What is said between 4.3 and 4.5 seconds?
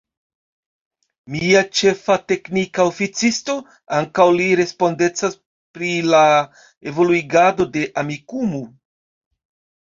li